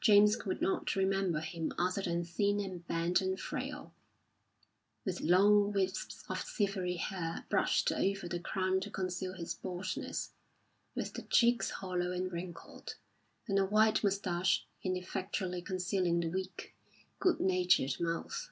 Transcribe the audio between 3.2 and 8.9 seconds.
and frail, with long wisps of silvery hair brushed over the crown to